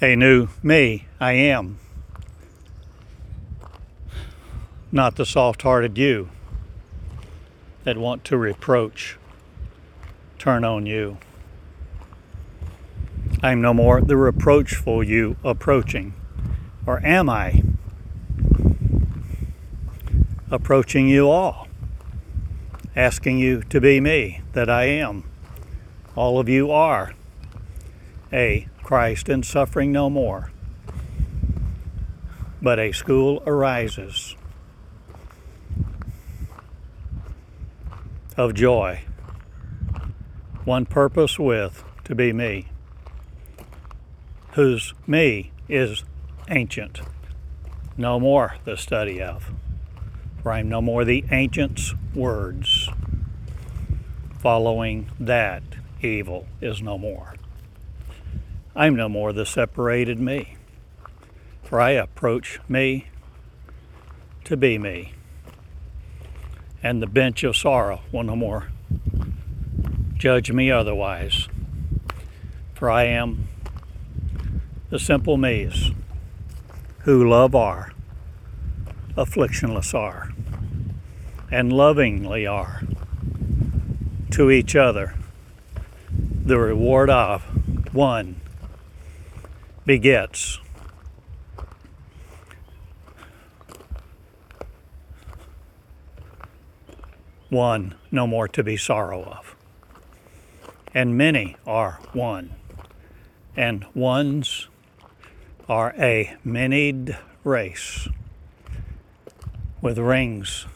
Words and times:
a 0.00 0.14
new 0.14 0.48
me 0.62 1.06
I 1.18 1.32
am. 1.32 1.80
Not 4.92 5.16
the 5.16 5.26
soft 5.26 5.62
hearted 5.62 5.98
you 5.98 6.30
that 7.82 7.98
want 7.98 8.24
to 8.26 8.36
reproach, 8.36 9.18
turn 10.38 10.64
on 10.64 10.86
you. 10.86 11.18
I 13.42 13.52
am 13.52 13.60
no 13.60 13.74
more 13.74 14.00
the 14.00 14.16
reproachful 14.16 15.02
you 15.02 15.36
approaching. 15.42 16.14
Or 16.86 17.04
am 17.04 17.28
I 17.28 17.62
approaching 20.50 21.08
you 21.08 21.28
all, 21.28 21.66
asking 22.94 23.38
you 23.38 23.62
to 23.64 23.80
be 23.80 24.00
me 24.00 24.42
that 24.52 24.70
I 24.70 24.84
am? 24.84 25.24
All 26.14 26.38
of 26.38 26.48
you 26.48 26.70
are 26.70 27.14
a 28.32 28.68
Christ 28.82 29.28
in 29.28 29.42
suffering 29.42 29.92
no 29.92 30.10
more. 30.10 30.50
But 32.60 32.78
a 32.78 32.92
school 32.92 33.42
arises 33.46 34.34
of 38.36 38.54
joy, 38.54 39.02
one 40.64 40.86
purpose 40.86 41.38
with 41.38 41.84
to 42.04 42.14
be 42.14 42.32
me, 42.32 42.68
whose 44.52 44.94
me 45.06 45.50
is 45.68 46.04
ancient, 46.48 47.00
no 47.96 48.20
more 48.20 48.56
the 48.64 48.76
study 48.76 49.20
of. 49.20 49.52
For 50.42 50.52
I 50.52 50.60
am 50.60 50.68
no 50.68 50.80
more 50.80 51.04
the 51.04 51.24
ancient's 51.30 51.94
words. 52.14 52.88
Following 54.38 55.10
that, 55.18 55.62
evil 56.00 56.46
is 56.60 56.80
no 56.80 56.96
more. 56.96 57.34
I'm 58.78 58.94
no 58.94 59.08
more 59.08 59.32
the 59.32 59.44
separated 59.44 60.20
me, 60.20 60.54
for 61.64 61.80
I 61.80 61.90
approach 61.90 62.60
me 62.68 63.08
to 64.44 64.56
be 64.56 64.78
me. 64.78 65.14
And 66.80 67.02
the 67.02 67.08
bench 67.08 67.42
of 67.42 67.56
sorrow 67.56 68.02
will 68.12 68.22
no 68.22 68.36
more 68.36 68.68
judge 70.14 70.52
me 70.52 70.70
otherwise, 70.70 71.48
for 72.72 72.88
I 72.88 73.06
am 73.06 73.48
the 74.90 75.00
simple 75.00 75.36
me's 75.36 75.90
who 76.98 77.28
love 77.28 77.56
are, 77.56 77.92
afflictionless 79.16 79.92
are, 79.92 80.30
and 81.50 81.72
lovingly 81.72 82.46
are 82.46 82.84
to 84.30 84.52
each 84.52 84.76
other 84.76 85.16
the 86.12 86.60
reward 86.60 87.10
of 87.10 87.42
one 87.92 88.40
begets. 89.88 90.60
One 97.48 97.94
no 98.10 98.26
more 98.26 98.48
to 98.48 98.62
be 98.62 98.76
sorrow 98.76 99.22
of. 99.22 99.56
And 100.92 101.16
many 101.16 101.56
are 101.66 102.00
one. 102.12 102.54
And 103.56 103.86
ones 103.94 104.68
are 105.70 105.94
a 105.96 106.36
manyed 106.44 107.16
race 107.42 108.08
with 109.80 109.96
rings 109.96 110.66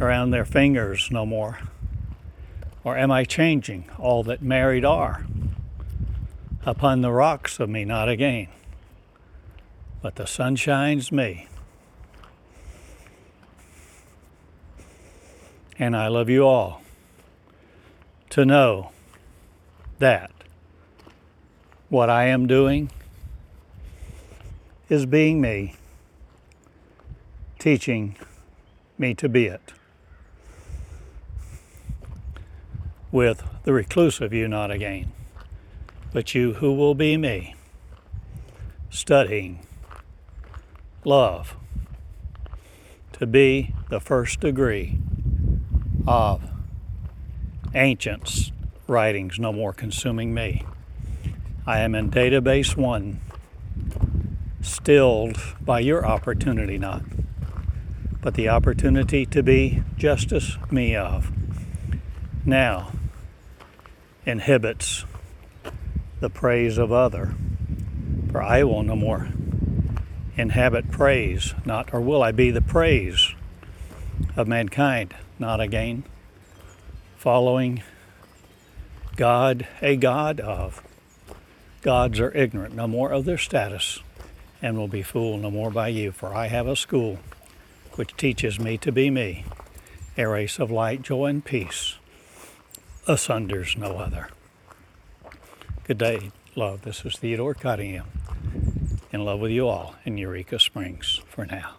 around 0.00 0.30
their 0.30 0.44
fingers 0.44 1.10
no 1.10 1.26
more. 1.26 1.58
Or 2.84 2.96
am 2.96 3.10
I 3.10 3.24
changing 3.24 3.90
all 3.98 4.22
that 4.22 4.42
married 4.42 4.84
are? 4.84 5.26
Upon 6.68 7.00
the 7.00 7.10
rocks 7.10 7.58
of 7.60 7.70
me 7.70 7.82
not 7.82 8.10
again, 8.10 8.46
but 10.02 10.16
the 10.16 10.26
sun 10.26 10.54
shines 10.54 11.10
me. 11.10 11.48
And 15.78 15.96
I 15.96 16.08
love 16.08 16.28
you 16.28 16.42
all 16.42 16.82
to 18.28 18.44
know 18.44 18.90
that 19.98 20.30
what 21.88 22.10
I 22.10 22.24
am 22.24 22.46
doing 22.46 22.90
is 24.90 25.06
being 25.06 25.40
me, 25.40 25.74
teaching 27.58 28.14
me 28.98 29.14
to 29.14 29.26
be 29.26 29.46
it. 29.46 29.72
With 33.10 33.42
the 33.62 33.72
reclusive 33.72 34.34
you 34.34 34.48
not 34.48 34.70
again 34.70 35.12
but 36.12 36.34
you 36.34 36.54
who 36.54 36.72
will 36.74 36.94
be 36.94 37.16
me, 37.16 37.54
studying 38.90 39.60
love 41.04 41.56
to 43.12 43.26
be 43.26 43.74
the 43.90 44.00
first 44.00 44.40
degree 44.40 44.98
of 46.06 46.42
ancients' 47.74 48.52
writings 48.86 49.38
no 49.38 49.52
more 49.52 49.72
consuming 49.72 50.32
me. 50.32 50.64
I 51.66 51.80
am 51.80 51.94
in 51.94 52.10
database 52.10 52.76
one, 52.76 53.20
stilled 54.62 55.38
by 55.60 55.80
your 55.80 56.06
opportunity 56.06 56.78
not, 56.78 57.02
but 58.22 58.34
the 58.34 58.48
opportunity 58.48 59.26
to 59.26 59.42
be 59.42 59.82
justice 59.96 60.56
me 60.70 60.96
of. 60.96 61.30
Now 62.46 62.92
inhibits 64.24 65.04
the 66.20 66.30
praise 66.30 66.78
of 66.78 66.92
other. 66.92 67.34
For 68.30 68.42
I 68.42 68.64
will 68.64 68.82
no 68.82 68.96
more 68.96 69.28
inhabit 70.36 70.90
praise, 70.90 71.54
not 71.64 71.92
or 71.92 72.00
will 72.00 72.22
I 72.22 72.32
be 72.32 72.50
the 72.50 72.60
praise 72.60 73.34
of 74.36 74.46
mankind, 74.46 75.14
not 75.38 75.60
again 75.60 76.04
following 77.18 77.82
God, 79.16 79.66
a 79.82 79.96
God 79.96 80.38
of. 80.38 80.82
Gods 81.82 82.20
are 82.20 82.34
ignorant 82.34 82.76
no 82.76 82.86
more 82.86 83.10
of 83.10 83.24
their 83.24 83.38
status 83.38 84.00
and 84.62 84.76
will 84.76 84.88
be 84.88 85.02
fooled 85.02 85.42
no 85.42 85.50
more 85.50 85.70
by 85.70 85.88
you, 85.88 86.12
for 86.12 86.32
I 86.32 86.46
have 86.46 86.68
a 86.68 86.76
school 86.76 87.18
which 87.94 88.16
teaches 88.16 88.60
me 88.60 88.78
to 88.78 88.92
be 88.92 89.10
me, 89.10 89.44
a 90.16 90.28
race 90.28 90.60
of 90.60 90.70
light, 90.70 91.02
joy, 91.02 91.26
and 91.26 91.44
peace, 91.44 91.96
asunders 93.08 93.76
no 93.76 93.98
other. 93.98 94.28
Good 95.88 95.96
day, 95.96 96.32
love. 96.54 96.82
This 96.82 97.02
is 97.06 97.16
Theodore 97.16 97.54
Cottingham. 97.54 98.08
In 99.10 99.24
love 99.24 99.40
with 99.40 99.50
you 99.50 99.66
all 99.68 99.94
in 100.04 100.18
Eureka 100.18 100.60
Springs 100.60 101.22
for 101.30 101.46
now. 101.46 101.76